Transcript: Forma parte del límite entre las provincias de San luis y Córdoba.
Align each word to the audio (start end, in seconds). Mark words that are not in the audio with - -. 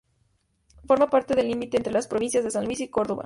Forma 0.87 1.11
parte 1.11 1.35
del 1.35 1.47
límite 1.47 1.77
entre 1.77 1.93
las 1.93 2.07
provincias 2.07 2.43
de 2.43 2.49
San 2.49 2.65
luis 2.65 2.79
y 2.79 2.87
Córdoba. 2.89 3.19